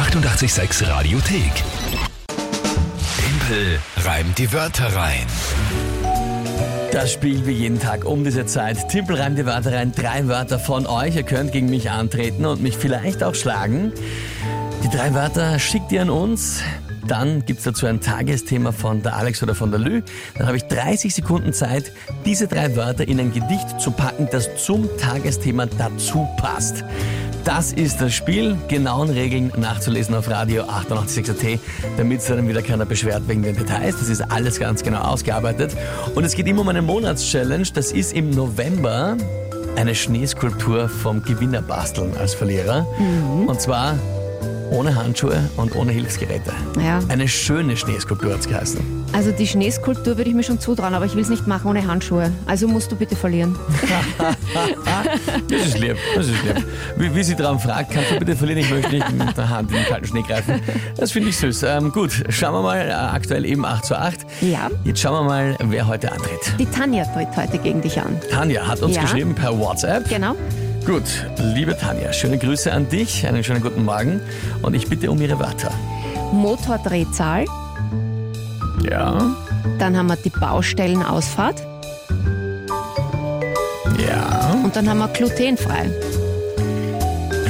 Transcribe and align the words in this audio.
886 0.00 0.88
Radiothek. 0.88 1.52
Tempel 3.18 3.78
reimt 3.98 4.38
die 4.38 4.50
Wörter 4.50 4.96
rein. 4.96 5.26
Das 6.90 7.12
Spiel 7.12 7.44
wie 7.44 7.52
jeden 7.52 7.78
Tag 7.78 8.06
um 8.06 8.24
diese 8.24 8.46
Zeit. 8.46 8.88
Timpel 8.88 9.16
reimt 9.16 9.36
die 9.36 9.44
Wörter 9.44 9.74
rein. 9.74 9.92
Drei 9.92 10.26
Wörter 10.26 10.58
von 10.58 10.86
euch. 10.86 11.16
Ihr 11.16 11.22
könnt 11.22 11.52
gegen 11.52 11.68
mich 11.68 11.90
antreten 11.90 12.46
und 12.46 12.62
mich 12.62 12.78
vielleicht 12.78 13.22
auch 13.22 13.34
schlagen. 13.34 13.92
Die 14.82 14.88
drei 14.88 15.12
Wörter 15.12 15.58
schickt 15.58 15.92
ihr 15.92 16.00
an 16.00 16.10
uns. 16.10 16.62
Dann 17.06 17.44
gibt's 17.44 17.64
dazu 17.64 17.84
ein 17.84 18.00
Tagesthema 18.00 18.72
von 18.72 19.02
der 19.02 19.16
Alex 19.16 19.42
oder 19.42 19.54
von 19.54 19.70
der 19.70 19.80
Lü. 19.80 20.00
Dann 20.38 20.46
habe 20.46 20.56
ich 20.56 20.64
30 20.64 21.14
Sekunden 21.14 21.52
Zeit, 21.52 21.92
diese 22.24 22.48
drei 22.48 22.74
Wörter 22.74 23.06
in 23.06 23.20
ein 23.20 23.34
Gedicht 23.34 23.78
zu 23.78 23.90
packen, 23.90 24.28
das 24.32 24.48
zum 24.64 24.88
Tagesthema 24.96 25.66
dazu 25.66 26.26
passt. 26.38 26.84
Das 27.44 27.72
ist 27.72 28.00
das 28.00 28.12
Spiel. 28.12 28.56
Genauen 28.68 29.08
Regeln 29.10 29.52
nachzulesen 29.56 30.14
auf 30.14 30.28
Radio 30.28 30.64
886.at, 30.64 31.58
damit 31.96 32.22
sich 32.22 32.36
dann 32.36 32.48
wieder 32.48 32.62
keiner 32.62 32.84
beschwert 32.84 33.22
wegen 33.26 33.42
den 33.42 33.56
Details. 33.56 33.96
Das 33.98 34.08
ist 34.08 34.20
alles 34.20 34.60
ganz 34.60 34.82
genau 34.82 35.00
ausgearbeitet. 35.00 35.76
Und 36.14 36.24
es 36.24 36.34
geht 36.34 36.46
immer 36.46 36.60
um 36.60 36.68
eine 36.68 36.82
Monatschallenge. 36.82 37.64
Das 37.74 37.92
ist 37.92 38.12
im 38.12 38.30
November 38.30 39.16
eine 39.76 39.94
Schneeskulptur 39.94 40.88
vom 40.88 41.22
Gewinner 41.22 41.62
basteln 41.62 42.12
als 42.18 42.34
Verlierer. 42.34 42.86
Und 43.46 43.60
zwar 43.60 43.96
ohne 44.70 44.94
Handschuhe 44.94 45.48
und 45.56 45.74
ohne 45.76 45.92
Hilfsgeräte. 45.92 46.52
Ja. 46.84 47.00
Eine 47.08 47.28
schöne 47.28 47.76
Schneeskulptur 47.76 48.32
hat's 48.34 48.48
geheißen. 48.48 48.80
Also 49.12 49.32
die 49.32 49.46
Schneeskulptur 49.46 50.16
würde 50.16 50.30
ich 50.30 50.36
mir 50.36 50.42
schon 50.44 50.60
zutrauen, 50.60 50.94
aber 50.94 51.04
ich 51.04 51.14
will 51.14 51.22
es 51.22 51.28
nicht 51.28 51.46
machen 51.46 51.68
ohne 51.68 51.86
Handschuhe. 51.86 52.30
Also 52.46 52.68
musst 52.68 52.90
du 52.92 52.96
bitte 52.96 53.16
verlieren. 53.16 53.56
Das 55.48 55.66
ist 55.66 55.78
lieb, 55.78 55.96
das 56.14 56.26
ist 56.26 56.42
lieb. 56.44 56.64
Wie, 56.96 57.14
wie 57.14 57.22
sie 57.22 57.34
daran 57.34 57.58
fragt, 57.58 57.92
kannst 57.92 58.10
du 58.12 58.18
bitte 58.18 58.36
verlieren, 58.36 58.60
ich 58.60 58.70
möchte 58.70 58.90
nicht 58.90 59.12
mit 59.12 59.36
der 59.36 59.48
Hand 59.48 59.70
in 59.70 59.76
den 59.76 59.86
kalten 59.86 60.06
Schnee 60.06 60.22
greifen. 60.22 60.60
Das 60.96 61.12
finde 61.12 61.28
ich 61.30 61.36
süß. 61.38 61.62
Ähm, 61.64 61.92
gut, 61.92 62.24
schauen 62.28 62.54
wir 62.54 62.62
mal, 62.62 62.88
äh, 62.88 62.92
aktuell 62.92 63.44
eben 63.44 63.64
8 63.64 63.84
zu 63.84 63.96
8. 63.98 64.20
Ja. 64.40 64.68
Jetzt 64.84 65.00
schauen 65.00 65.14
wir 65.24 65.28
mal, 65.28 65.56
wer 65.64 65.86
heute 65.86 66.12
antritt. 66.12 66.52
Die 66.58 66.66
Tanja 66.66 67.04
tritt 67.06 67.28
heute 67.36 67.58
gegen 67.58 67.80
dich 67.80 68.00
an. 68.00 68.18
Tanja 68.30 68.66
hat 68.66 68.80
uns 68.82 68.94
Ja. 68.96 69.02
geschrieben 69.02 69.34
per 69.34 69.58
WhatsApp. 69.58 70.08
Genau. 70.08 70.36
Gut, 70.90 71.24
liebe 71.54 71.76
Tanja, 71.76 72.12
schöne 72.12 72.36
Grüße 72.36 72.72
an 72.72 72.88
dich, 72.88 73.24
einen 73.24 73.44
schönen 73.44 73.62
guten 73.62 73.84
Morgen 73.84 74.20
und 74.60 74.74
ich 74.74 74.88
bitte 74.88 75.08
um 75.08 75.20
ihre 75.20 75.38
Wörter. 75.38 75.70
Motordrehzahl. 76.32 77.44
Ja, 78.82 79.36
Dann 79.78 79.96
haben 79.96 80.08
wir 80.08 80.16
die 80.16 80.30
Baustellenausfahrt. 80.30 81.64
ja. 84.04 84.52
Und 84.64 84.74
dann 84.74 84.90
haben 84.90 84.98
wir 84.98 85.06
glutenfrei. 85.06 85.92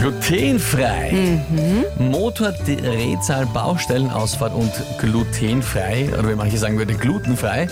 Glutenfrei. 0.00 1.12
Mhm. 1.12 2.10
Motordrehzahl, 2.10 3.44
Baustellenausfahrt 3.46 4.54
und 4.54 4.72
glutenfrei. 4.98 6.08
Oder 6.18 6.30
wie 6.30 6.34
manche 6.34 6.56
sagen 6.56 6.78
würde, 6.78 6.94
glutenfrei. 6.94 7.68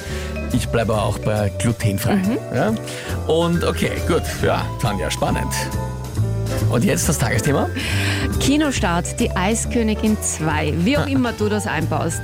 Ich 0.53 0.69
bleibe 0.69 0.95
auch 0.95 1.19
bei 1.19 1.51
glutenfrei. 1.59 2.17
Mhm. 2.17 2.39
Ja? 2.55 2.75
Und 3.27 3.65
okay, 3.65 3.93
gut. 4.07 4.23
Ja, 4.43 4.67
Tanja, 4.81 5.11
spannend. 5.11 5.53
Und 6.71 6.85
jetzt 6.85 7.09
das 7.09 7.19
Tagesthema? 7.19 7.71
Kinostart, 8.41 9.19
die 9.21 9.31
Eiskönigin 9.31 10.21
2. 10.21 10.75
Wie 10.79 10.99
auch 10.99 11.07
immer 11.07 11.33
du 11.33 11.49
das 11.49 11.67
einbaust. 11.67 12.21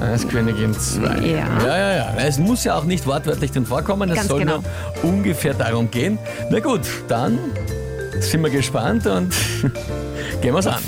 Eiskönigin 0.00 0.74
2. 0.74 1.00
Ja. 1.20 1.46
ja, 1.64 1.78
ja, 1.78 1.94
ja. 1.94 2.14
Es 2.18 2.38
muss 2.38 2.64
ja 2.64 2.76
auch 2.76 2.84
nicht 2.84 3.06
wortwörtlich 3.06 3.50
drin 3.52 3.64
vorkommen. 3.64 4.10
Es 4.10 4.26
soll 4.26 4.40
genau. 4.40 4.60
nur 5.02 5.10
ungefähr 5.10 5.54
darum 5.54 5.90
gehen. 5.90 6.18
Na 6.50 6.60
gut, 6.60 6.82
dann 7.08 7.38
sind 8.20 8.42
wir 8.42 8.50
gespannt 8.50 9.06
und 9.06 9.34
gehen 10.40 10.54
wir's 10.54 10.66
an. 10.66 10.82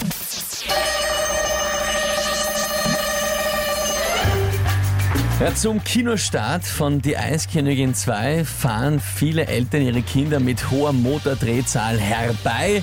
Ja, 5.41 5.55
zum 5.55 5.83
Kinostart 5.83 6.65
von 6.65 7.01
Die 7.01 7.17
Eiskönigin 7.17 7.95
2 7.95 8.45
fahren 8.45 9.01
viele 9.01 9.47
Eltern 9.47 9.81
ihre 9.81 10.03
Kinder 10.03 10.39
mit 10.39 10.71
hoher 10.71 10.93
Motordrehzahl 10.93 11.99
herbei. 11.99 12.83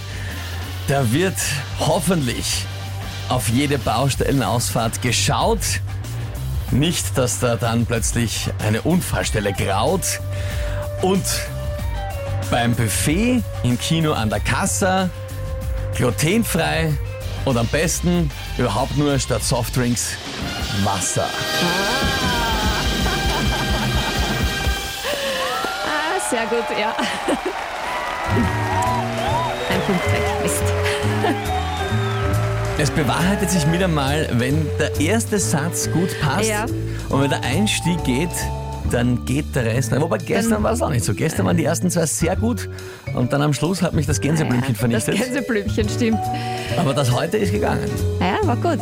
Da 0.88 1.12
wird 1.14 1.36
hoffentlich 1.80 2.66
auf 3.30 3.50
jede 3.50 3.78
Baustellenausfahrt 3.78 5.04
geschaut. 5.04 5.82
Nicht, 6.72 7.18
dass 7.18 7.40
da 7.40 7.58
dann 7.58 7.86
plötzlich 7.86 8.50
eine 8.66 8.82
Unfallstelle 8.82 9.54
graut. 9.54 10.20
Und 11.04 11.24
beim 12.50 12.74
Buffet 12.76 13.42
im 13.64 13.80
Kino 13.80 14.14
an 14.14 14.30
der 14.30 14.40
Kasse 14.40 15.10
glutenfrei 15.96 16.94
und 17.46 17.58
am 17.58 17.68
besten 17.68 18.30
überhaupt 18.58 18.98
nur 18.98 19.18
statt 19.20 19.44
Softdrinks 19.44 20.16
Wasser. 20.84 21.28
Ah, 25.86 26.20
sehr 26.30 26.46
gut, 26.46 26.66
ja. 26.80 26.96
Ein 29.70 29.82
Punkt 29.86 30.06
weg. 30.12 30.22
Mist. 30.44 30.64
Es 32.80 32.92
bewahrheitet 32.92 33.50
sich 33.50 33.66
wieder 33.72 33.88
mal, 33.88 34.30
wenn 34.34 34.68
der 34.78 35.00
erste 35.02 35.40
Satz 35.40 35.90
gut 35.92 36.10
passt 36.22 36.48
Ja. 36.48 36.66
und 37.10 37.22
wenn 37.24 37.30
der 37.32 37.42
Einstieg 37.44 38.04
geht, 38.04 38.30
dann 38.94 39.26
geht 39.26 39.56
der 39.56 39.66
Rest. 39.66 39.92
Wobei 40.00 40.18
gestern 40.18 40.64
war 40.64 40.74
es 40.74 40.82
auch 40.82 40.90
nicht 40.90 41.06
so. 41.06 41.14
Gestern 41.14 41.46
waren 41.46 41.58
die 41.58 41.66
ersten 41.66 41.90
zwei 41.90 42.06
sehr 42.06 42.36
gut 42.36 42.70
und 43.16 43.34
dann 43.34 43.42
am 43.42 43.54
Schluss 43.54 43.82
hat 43.82 43.94
mich 43.94 44.06
das 44.06 44.22
Gänseblümchen 44.22 44.74
Das 44.74 44.80
vernichtet. 44.80 45.16
Gänseblümchen 45.18 45.90
stimmt. 45.90 46.20
Aber 46.78 46.94
das 46.94 47.12
heute 47.12 47.38
ist 47.38 47.52
gegangen. 47.52 47.90
Ja, 48.20 48.46
war 48.48 48.56
gut. 48.56 48.80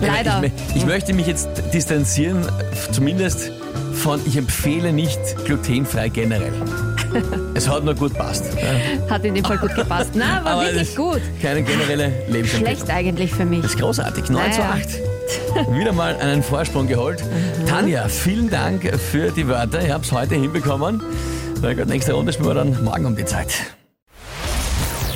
Leider. 0.00 0.42
Ich, 0.44 0.76
ich 0.76 0.86
möchte 0.86 1.14
mich 1.14 1.26
jetzt 1.26 1.48
distanzieren, 1.72 2.44
zumindest 2.92 3.50
von 3.92 4.20
ich 4.26 4.36
empfehle 4.36 4.92
nicht 4.92 5.18
glutenfrei 5.44 6.08
generell. 6.08 6.52
es 7.54 7.68
hat 7.68 7.84
nur 7.84 7.94
gut 7.94 8.14
passt. 8.14 8.44
Ja. 8.54 9.10
Hat 9.10 9.24
in 9.24 9.34
dem 9.34 9.44
Fall 9.44 9.58
gut 9.58 9.74
gepasst. 9.74 10.10
Na, 10.14 10.40
war 10.44 10.52
Aber 10.52 10.62
wirklich 10.62 10.94
gut. 10.94 11.20
Keine 11.40 11.62
generelle 11.62 12.12
Lebensempfehlung. 12.28 12.76
Schlecht 12.76 12.90
eigentlich 12.90 13.32
für 13.32 13.44
mich. 13.44 13.62
Das 13.62 13.72
ist 13.72 13.80
großartig. 13.80 14.30
9 14.30 14.52
zu 14.52 14.60
Naja. 14.60 14.74
8. 15.64 15.72
Wieder 15.78 15.92
mal 15.92 16.16
einen 16.16 16.42
Vorsprung 16.42 16.86
geholt. 16.86 17.22
Tanja, 17.68 18.08
vielen 18.08 18.50
Dank 18.50 18.90
für 18.98 19.30
die 19.30 19.48
Wörter. 19.48 19.84
Ich 19.84 19.90
habe 19.90 20.04
es 20.04 20.12
heute 20.12 20.34
hinbekommen. 20.34 21.02
Na 21.62 21.74
gut, 21.74 21.86
nächste 21.86 22.12
Runde 22.12 22.32
spielen 22.32 22.48
wir 22.48 22.54
dann 22.54 22.84
morgen 22.84 23.06
um 23.06 23.16
die 23.16 23.24
Zeit. 23.24 23.54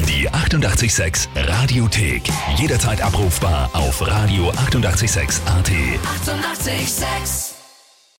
Die 0.09 0.29
886 0.29 1.29
Radiothek. 1.37 2.23
Jederzeit 2.57 3.03
abrufbar 3.03 3.71
auf 3.75 4.03
radio886.at. 4.03 5.37
886! 5.47 5.47
886 5.47 7.50